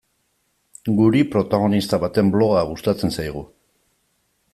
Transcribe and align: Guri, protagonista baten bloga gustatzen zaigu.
Guri, 0.99 1.19
protagonista 1.35 1.99
baten 2.05 2.31
bloga 2.37 2.63
gustatzen 2.71 3.15
zaigu. 3.19 3.45